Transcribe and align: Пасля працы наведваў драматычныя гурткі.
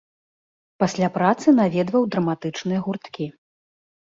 Пасля 0.83 1.09
працы 1.17 1.47
наведваў 1.59 2.09
драматычныя 2.15 2.79
гурткі. 2.89 3.25